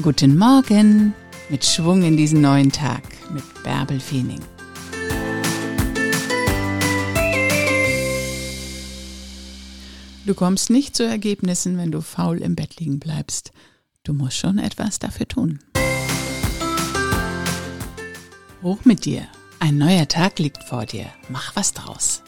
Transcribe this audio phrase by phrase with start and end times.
[0.00, 1.12] Guten Morgen
[1.48, 3.02] mit Schwung in diesen neuen Tag
[3.32, 4.40] mit Bärbel Feening.
[10.24, 13.50] Du kommst nicht zu Ergebnissen, wenn du faul im Bett liegen bleibst.
[14.04, 15.58] Du musst schon etwas dafür tun.
[18.62, 19.26] Hoch mit dir.
[19.58, 21.06] Ein neuer Tag liegt vor dir.
[21.28, 22.22] Mach was draus.